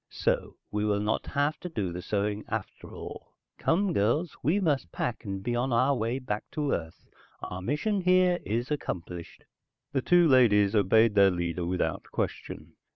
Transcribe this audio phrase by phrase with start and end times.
[0.09, 3.33] So we will not have to do the sewing after all.
[3.59, 7.05] Come girls, we must pack and be on our way back to Earth.
[7.43, 9.43] Our mission here is accomplished."
[9.91, 12.73] The two ladies obeyed their leader without question.